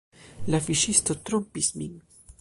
[0.53, 1.97] "La fiŝisto trompis min."